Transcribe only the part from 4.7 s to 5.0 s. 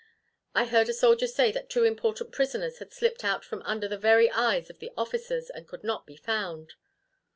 of the